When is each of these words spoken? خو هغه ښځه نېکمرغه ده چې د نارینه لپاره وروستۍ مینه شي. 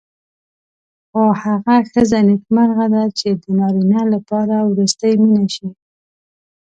خو 1.09 1.21
هغه 1.43 1.75
ښځه 1.91 2.19
نېکمرغه 2.27 2.85
ده 2.93 3.03
چې 3.19 3.29
د 3.41 3.43
نارینه 3.59 4.01
لپاره 4.13 4.55
وروستۍ 4.61 5.13
مینه 5.21 5.45
شي. 5.55 5.67